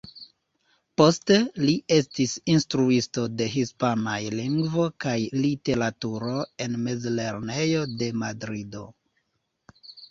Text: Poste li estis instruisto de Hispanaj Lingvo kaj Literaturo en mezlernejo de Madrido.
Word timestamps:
Poste 1.01 1.35
li 1.63 1.75
estis 1.97 2.33
instruisto 2.55 3.27
de 3.43 3.49
Hispanaj 3.57 4.17
Lingvo 4.41 4.89
kaj 5.07 5.15
Literaturo 5.45 6.35
en 6.67 6.83
mezlernejo 6.91 7.89
de 8.03 8.11
Madrido. 8.25 8.87